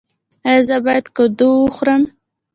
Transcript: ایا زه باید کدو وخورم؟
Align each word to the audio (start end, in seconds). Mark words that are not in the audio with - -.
ایا 0.47 0.61
زه 0.67 0.75
باید 0.85 1.05
کدو 1.17 1.49
وخورم؟ 1.65 2.03